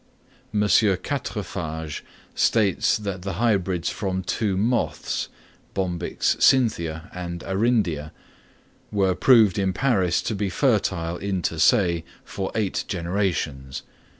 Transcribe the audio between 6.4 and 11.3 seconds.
cynthia and arrindia) were proved in Paris to be fertile